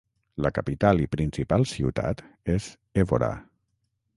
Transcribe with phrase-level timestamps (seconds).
[0.45, 2.71] La capital i principal ciutat és
[3.03, 3.31] Évora.